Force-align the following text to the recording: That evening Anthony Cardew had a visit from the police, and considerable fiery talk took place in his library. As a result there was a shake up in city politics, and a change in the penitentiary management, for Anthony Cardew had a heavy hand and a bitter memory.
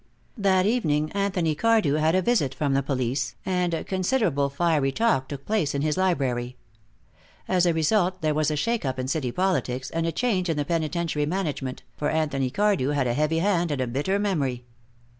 That 0.39 0.65
evening 0.65 1.11
Anthony 1.11 1.53
Cardew 1.53 1.93
had 1.93 2.15
a 2.15 2.23
visit 2.23 2.55
from 2.55 2.73
the 2.73 2.81
police, 2.81 3.35
and 3.45 3.85
considerable 3.85 4.49
fiery 4.49 4.91
talk 4.91 5.27
took 5.27 5.45
place 5.45 5.75
in 5.75 5.83
his 5.83 5.95
library. 5.95 6.57
As 7.47 7.67
a 7.67 7.73
result 7.75 8.19
there 8.23 8.33
was 8.33 8.49
a 8.49 8.55
shake 8.55 8.83
up 8.83 8.97
in 8.97 9.07
city 9.07 9.31
politics, 9.31 9.91
and 9.91 10.07
a 10.07 10.11
change 10.11 10.49
in 10.49 10.57
the 10.57 10.65
penitentiary 10.65 11.27
management, 11.27 11.83
for 11.97 12.09
Anthony 12.09 12.49
Cardew 12.49 12.89
had 12.89 13.05
a 13.05 13.13
heavy 13.13 13.37
hand 13.37 13.69
and 13.69 13.79
a 13.79 13.85
bitter 13.85 14.17
memory. 14.17 14.65